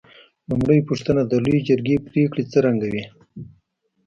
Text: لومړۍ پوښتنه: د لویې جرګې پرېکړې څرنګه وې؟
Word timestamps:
لومړۍ 0.49 0.79
پوښتنه: 0.89 1.21
د 1.25 1.33
لویې 1.43 1.65
جرګې 1.67 1.95
پرېکړې 2.07 2.43
څرنګه 2.53 2.87
وې؟ 2.93 3.03